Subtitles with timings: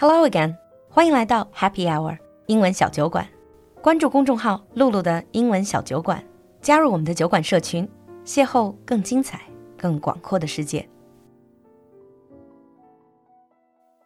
[0.00, 0.54] Hello again，
[0.88, 3.26] 欢迎来到 Happy Hour 英文小酒馆。
[3.82, 6.22] 关注公众号“露露的英文小酒馆”，
[6.62, 7.90] 加入我们的酒馆社群，
[8.24, 9.40] 邂逅更精彩、
[9.76, 10.88] 更广阔的世界。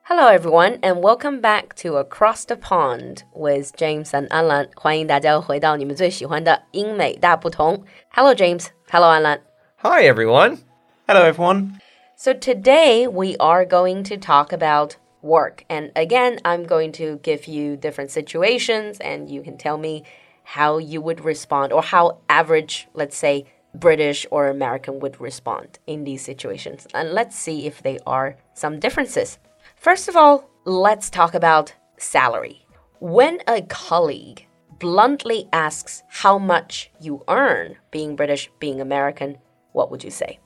[0.04, 4.70] Hello everyone, and welcome back to Across the Pond with James and Anlan。
[4.74, 7.84] 欢迎大家回到你们最喜欢的英美大不同。
[8.08, 9.40] Hello James, Hello Anlan。
[9.82, 10.60] Hi everyone.
[11.06, 11.74] Hello everyone.
[12.16, 15.64] So today we are going to talk about work.
[15.68, 20.04] And again, I'm going to give you different situations and you can tell me
[20.44, 26.04] how you would respond or how average, let's say, British or American would respond in
[26.04, 26.86] these situations.
[26.94, 29.38] And let's see if there are some differences.
[29.76, 32.66] First of all, let's talk about salary.
[33.00, 34.46] When a colleague
[34.78, 39.38] bluntly asks how much you earn being British, being American,
[39.72, 40.38] what would you say?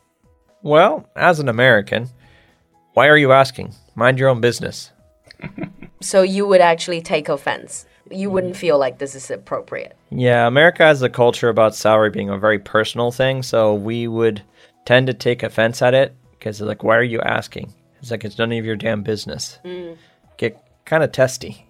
[0.62, 2.08] Well, as an American,
[2.94, 3.74] why are you asking?
[3.96, 4.92] Mind your own business.
[6.00, 7.86] so you would actually take offense.
[8.10, 9.96] You wouldn't feel like this is appropriate.
[10.10, 14.42] Yeah, America has a culture about salary being a very personal thing, so we would
[14.84, 17.72] tend to take offense at it because like, why are you asking?
[18.00, 19.58] It's like it's none of your damn business.
[19.64, 19.96] Mm.
[20.36, 21.66] Get kind of testy.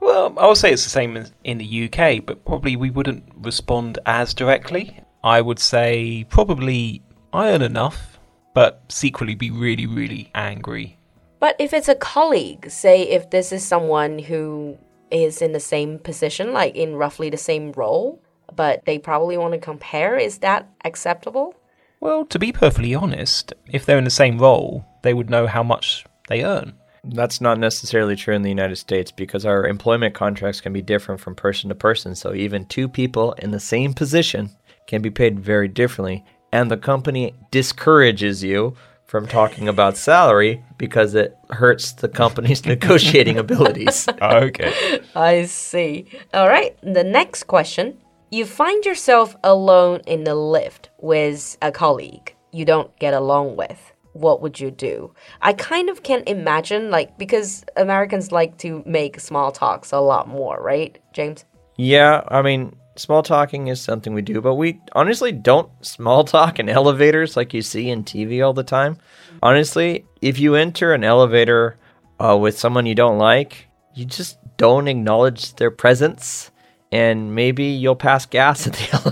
[0.00, 3.98] Well, I would say it's the same in the UK, but probably we wouldn't respond
[4.04, 5.00] as directly.
[5.24, 8.20] I would say probably I earn enough,
[8.54, 10.98] but secretly be really, really angry
[11.44, 14.78] but if it's a colleague, say if this is someone who
[15.10, 18.18] is in the same position, like in roughly the same role,
[18.56, 21.54] but they probably want to compare, is that acceptable?
[22.00, 25.62] Well, to be perfectly honest, if they're in the same role, they would know how
[25.62, 26.72] much they earn.
[27.04, 31.20] That's not necessarily true in the United States because our employment contracts can be different
[31.20, 32.14] from person to person.
[32.14, 34.48] So even two people in the same position
[34.86, 36.24] can be paid very differently.
[36.54, 43.38] And the company discourages you from talking about salary because it hurts the company's negotiating
[43.38, 44.08] abilities.
[44.22, 45.00] Okay.
[45.14, 46.06] I see.
[46.32, 46.76] All right.
[46.82, 47.98] The next question
[48.30, 53.92] You find yourself alone in the lift with a colleague you don't get along with.
[54.12, 55.12] What would you do?
[55.42, 60.28] I kind of can't imagine, like, because Americans like to make small talks a lot
[60.28, 61.44] more, right, James?
[61.76, 62.22] Yeah.
[62.28, 66.68] I mean, small talking is something we do, but we honestly don't small talk in
[66.80, 68.98] elevators like you see in TV all the time.
[69.42, 71.76] Honestly, if you enter an elevator
[72.18, 76.50] uh, with someone you don't like, you just don't acknowledge their presence.
[76.92, 78.88] And maybe you'll pass gas at the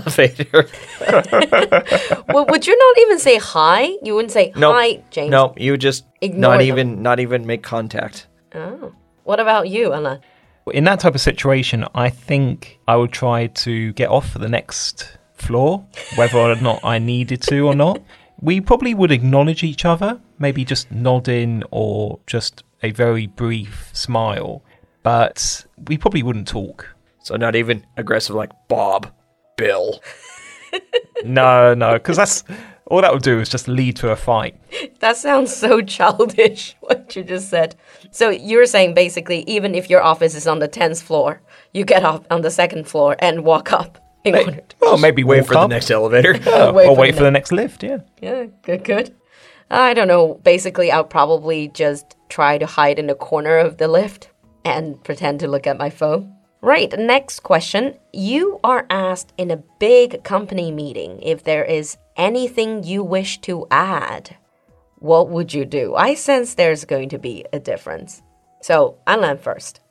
[1.01, 2.23] elevator.
[2.33, 3.89] well, would you not even say hi?
[4.01, 4.73] You wouldn't say nope.
[4.75, 5.31] hi, James.
[5.31, 6.67] No, you just Ignore not them.
[6.67, 8.27] even not even make contact.
[8.55, 8.93] Oh.
[9.25, 10.21] What about you, Anna?
[10.71, 14.47] In that type of situation, I think I would try to get off for the
[14.47, 15.85] next floor,
[16.15, 18.01] whether or not I needed to or not.
[18.41, 24.65] We probably would acknowledge each other, maybe just nodding or just a very brief smile,
[25.01, 26.93] but we probably wouldn't talk.
[27.21, 29.09] So, not even aggressive like Bob,
[29.55, 30.01] Bill.
[31.23, 32.43] no, no, because that's
[32.87, 34.55] all that would do is just lead to a fight.
[34.99, 37.75] That sounds so childish, what you just said.
[38.11, 41.41] So you're saying basically, even if your office is on the 10th floor,
[41.73, 44.75] you get up on the second floor and walk up in order to.
[44.79, 45.63] Well, maybe wait for up.
[45.63, 46.35] the next elevator.
[46.47, 47.97] uh, wait or for wait for the next lift, yeah.
[48.21, 49.13] Yeah, good, good.
[49.69, 50.35] I don't know.
[50.43, 54.29] Basically, I'll probably just try to hide in a corner of the lift
[54.63, 56.33] and pretend to look at my phone.
[56.63, 57.95] Right, next question.
[58.13, 63.67] You are asked in a big company meeting if there is anything you wish to
[63.69, 64.37] add.
[64.99, 65.93] What would you do?
[65.93, 68.21] I sense there's going to be a difference.
[68.61, 69.81] So, Anlan first.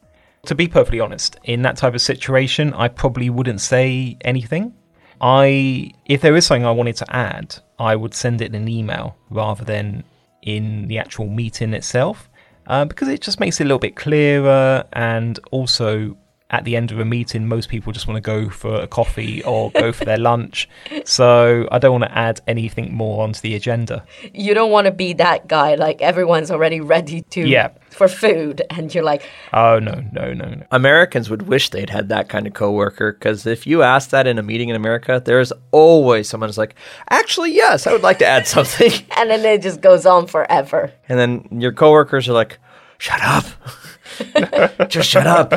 [0.47, 4.73] To be perfectly honest, in that type of situation, I probably wouldn't say anything.
[5.21, 8.69] I, if there is something I wanted to add, I would send it in an
[8.69, 10.05] email rather than
[10.41, 12.31] in the actual meeting itself,
[12.67, 16.17] uh, because it just makes it a little bit clearer and also
[16.53, 19.43] at the end of a meeting, most people just want to go for a coffee
[19.45, 20.69] or go for their lunch.
[21.05, 24.05] So I don't want to add anything more onto the agenda.
[24.35, 27.71] You don't want to be that guy, like everyone's already ready to yeah.
[27.91, 29.23] for food, and you're like,
[29.55, 30.63] oh no, no, no, no.
[30.71, 34.39] Americans would wish they'd had that kind of coworker because if you ask that in
[34.39, 36.75] a meeting in America, there's always someone who's like,
[37.09, 40.93] actually, yes, I would like to add something, and then it just goes on forever.
[41.09, 42.59] And then your coworkers are like,
[43.03, 44.89] shut up.
[44.89, 45.51] Just shut up.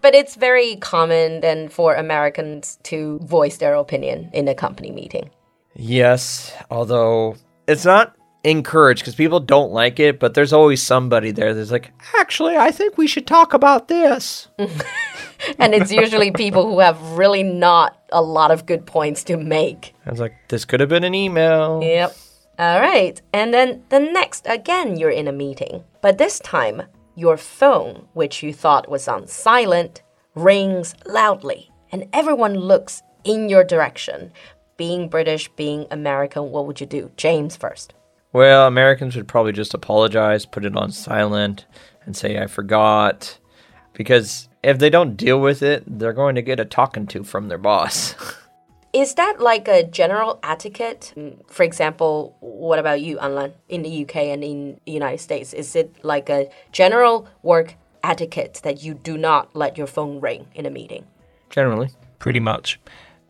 [0.00, 5.30] but it's very common then for Americans to voice their opinion in a company meeting.
[5.74, 7.36] Yes, although
[7.66, 8.14] it's not
[8.44, 12.70] encouraged because people don't like it, but there's always somebody there that's like, actually, I
[12.70, 14.46] think we should talk about this.
[15.58, 19.94] and it's usually people who have really not a lot of good points to make.
[20.06, 21.80] I was like, this could have been an email.
[21.82, 22.16] Yep.
[22.62, 23.20] All right.
[23.32, 26.82] And then the next, again, you're in a meeting, but this time
[27.16, 30.02] your phone, which you thought was on silent,
[30.36, 34.30] rings loudly and everyone looks in your direction.
[34.76, 37.10] Being British, being American, what would you do?
[37.16, 37.94] James first.
[38.32, 41.66] Well, Americans would probably just apologize, put it on silent,
[42.06, 43.40] and say, I forgot.
[43.92, 47.48] Because if they don't deal with it, they're going to get a talking to from
[47.48, 48.14] their boss.
[48.92, 51.14] Is that like a general etiquette?
[51.16, 55.54] Mm, For example, what about you, Anlan, in the UK and in the United States?
[55.54, 60.46] Is it like a general work etiquette that you do not let your phone ring
[60.54, 61.06] in a meeting?
[61.50, 61.90] Generally.
[62.18, 62.78] pretty much.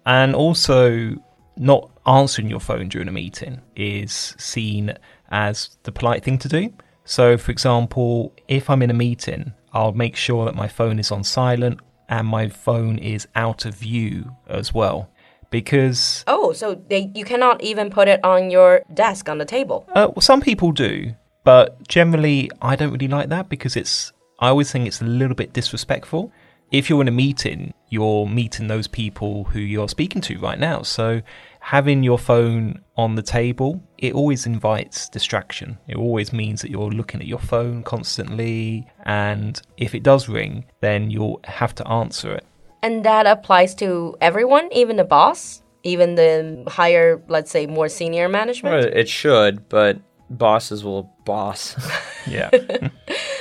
[0.04, 1.16] And also,
[1.56, 4.94] not answering your phone during a meeting is seen
[5.30, 6.72] as the polite thing to do.
[7.04, 11.10] So, for example, if I'm in a meeting, I'll make sure that my phone is
[11.10, 15.08] on silent and my phone is out of view as well.
[15.52, 19.87] Because Oh, so they you cannot even put it on your desk on the table.
[19.94, 21.14] uh, well, some people do,
[21.44, 24.12] but generally, I don't really like that because it's.
[24.40, 26.32] I always think it's a little bit disrespectful.
[26.72, 30.81] If you're in a meeting, you're meeting those people who you're speaking to right now.
[30.82, 31.20] So,
[31.60, 35.78] having your phone on the table, it always invites distraction.
[35.87, 38.87] It always means that you're looking at your phone constantly.
[39.05, 42.46] And if it does ring, then you'll have to answer it.
[42.82, 48.29] And that applies to everyone, even the boss, even the higher, let's say, more senior
[48.29, 48.75] management.
[48.75, 50.00] Well, it should, but
[50.31, 51.76] bosses will boss.
[52.25, 52.50] Yeah.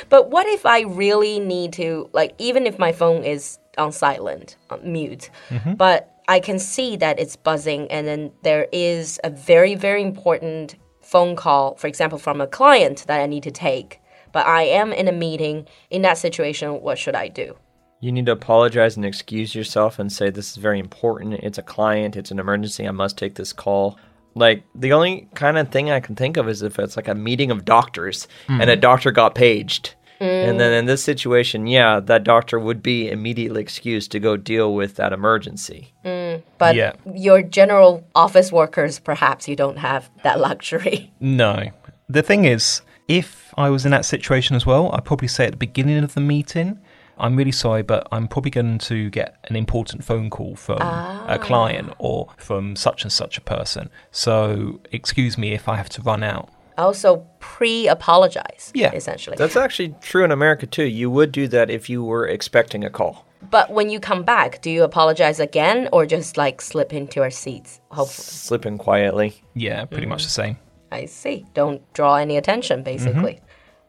[0.10, 4.58] But what if I really need to, like, even if my phone is on silent,
[4.72, 5.76] on mute, mm-hmm.
[5.76, 10.76] but I can see that it's buzzing, and then there is a very, very important
[11.02, 14.02] phone call, for example, from a client that I need to take,
[14.32, 15.68] but I am in a meeting.
[15.90, 17.56] In that situation, what should I do?
[18.02, 21.36] You need to apologize and excuse yourself and say, This is very important.
[21.36, 22.18] It's a client.
[22.18, 22.88] It's an emergency.
[22.88, 23.98] I must take this call.
[24.34, 27.16] Like, the only kind of thing I can think of is if it's like a
[27.16, 28.80] meeting of doctors and a hmm.
[28.80, 29.96] doctor got paged.
[30.22, 30.80] And then mm.
[30.80, 35.14] in this situation, yeah, that doctor would be immediately excused to go deal with that
[35.14, 35.94] emergency.
[36.06, 36.44] Mm.
[36.60, 36.94] But Yeah.
[37.12, 41.12] your general office workers, perhaps you don't have that luxury.
[41.20, 41.72] No.
[42.08, 45.52] The thing is, if I was in that situation as well, I'd probably say at
[45.54, 46.78] the beginning of the meeting,
[47.22, 51.26] I'm really sorry, but I'm probably going to get an important phone call from a
[51.30, 51.38] ah.
[51.38, 53.90] client or from such and such a person.
[54.12, 56.50] So, excuse me if I have to run out.
[56.78, 58.92] Oh, also, pre apologize, Yeah.
[58.94, 59.38] essentially.
[59.38, 60.86] That's actually true in America too.
[60.86, 63.26] You would do that if you were expecting a call.
[63.50, 67.30] But when you come back, do you apologize again or just like slip into our
[67.30, 67.82] seats?
[67.90, 68.26] Hopefully.
[68.26, 69.44] Slip in quietly.
[69.54, 70.26] Yeah, pretty much mm.
[70.26, 70.58] the same.
[70.92, 71.46] I see.
[71.54, 72.84] Don't draw any attention, mm-hmm.
[72.84, 73.42] basically.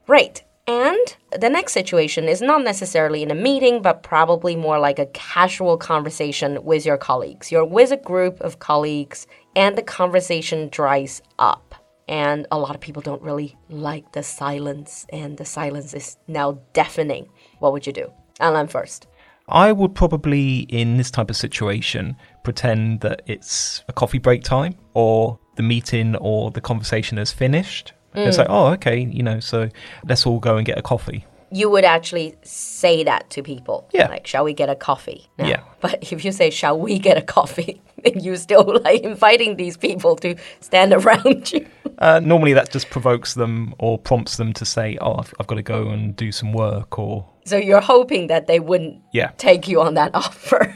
[0.07, 0.43] Right.
[0.73, 5.05] And the next situation is not necessarily in a meeting, but probably more like a
[5.07, 7.53] casual conversation with your colleagues.
[7.53, 11.75] You're with a group of colleagues, and the conversation dries up.
[12.09, 16.59] And a lot of people don't really like the silence, and the silence is now
[16.73, 17.29] deafening.
[17.59, 18.11] What would you do?
[18.41, 19.07] Anlan first.
[19.49, 24.77] I would probably, in this type of situation, pretend that it's a coffee break time
[24.95, 27.93] or the meeting or the conversation is finished.
[28.15, 29.69] It's like, oh, okay, you know, so
[30.09, 31.25] let's all go and get a coffee.
[31.51, 33.87] You would actually say that to people.
[33.93, 34.09] Yeah.
[34.09, 35.29] Like, shall we get a coffee?
[35.39, 35.61] now?" Yeah.
[35.81, 37.81] But if you say, shall we get a coffee?
[38.05, 41.65] Then you're still like inviting these people to stand around you.
[41.99, 45.55] Uh, normally, that just provokes them or prompts them to say, "Oh, I've, I've got
[45.57, 49.69] to go and do some work," or So you're hoping that they wouldn't yeah, take
[49.69, 50.75] you on that offer.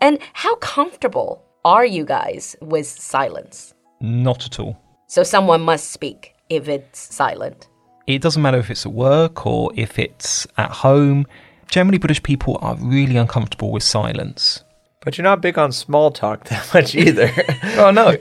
[0.00, 3.74] and how comfortable are you guys with silence?
[4.00, 4.76] not at all.
[5.08, 7.66] So someone must speak if it's silent.
[8.06, 11.26] It doesn't matter if it's at work or if it's at home.
[11.68, 14.64] Generally, British people are really uncomfortable with silence.
[15.00, 17.30] But you're not big on small talk that much either.
[17.80, 18.16] Oh no,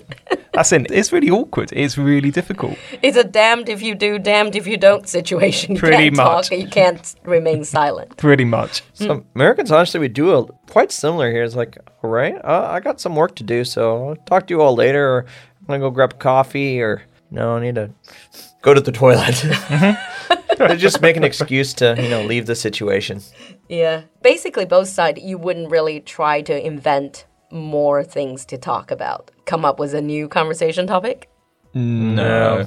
[0.53, 0.91] that's it.
[0.91, 1.71] It's really awkward.
[1.73, 2.77] It's really difficult.
[3.01, 5.73] It's a damned if you do, damned if you don't situation.
[5.75, 6.49] You Pretty can't much.
[6.49, 8.15] talk, you can't remain silent.
[8.17, 8.83] Pretty much.
[8.93, 11.43] so Americans, honestly, we do a, quite similar here.
[11.43, 14.53] It's like, all right, uh, I got some work to do, so I'll talk to
[14.53, 15.27] you all later, or I'm
[15.67, 17.91] gonna go grab coffee, or no, I need to
[18.61, 19.35] go to the toilet.
[19.35, 20.77] They mm-hmm.
[20.77, 23.21] just make an excuse to, you know, leave the situation.
[23.69, 24.03] Yeah.
[24.21, 29.31] Basically, both sides, you wouldn't really try to invent more things to talk about.
[29.45, 31.29] Come up with a new conversation topic.
[31.73, 32.65] No.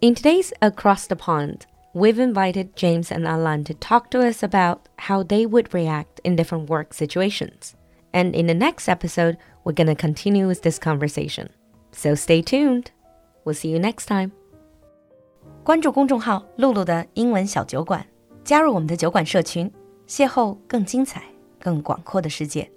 [0.00, 4.88] In today's Across the Pond, we've invited James and Anlan to talk to us about
[4.98, 7.76] how they would react in different work situations.
[8.12, 11.48] And in the next episode, we're going to continue with this conversation.
[11.92, 12.86] So stay tuned.
[13.44, 14.30] We'll see you next time.
[15.64, 18.06] 关注公众号“露露的英文小酒馆”，
[18.42, 19.70] 加入我们的酒馆社群，
[20.08, 21.22] 邂逅更精彩、
[21.60, 22.70] 更广阔的世界。